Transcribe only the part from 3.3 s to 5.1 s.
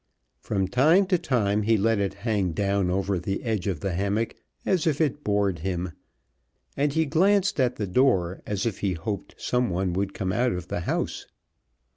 edge of the hammock, as if